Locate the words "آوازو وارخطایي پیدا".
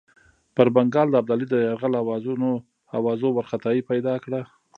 2.97-4.13